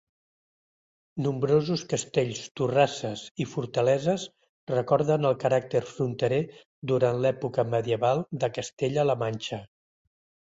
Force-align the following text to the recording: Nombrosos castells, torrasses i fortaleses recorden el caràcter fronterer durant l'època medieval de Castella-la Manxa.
Nombrosos 1.25 1.81
castells, 1.91 2.39
torrasses 2.59 3.25
i 3.45 3.47
fortaleses 3.51 4.25
recorden 4.73 5.29
el 5.31 5.37
caràcter 5.45 5.83
fronterer 5.91 6.41
durant 6.93 7.21
l'època 7.27 7.67
medieval 7.77 8.25
de 8.45 8.51
Castella-la 8.59 9.19
Manxa. 9.27 9.61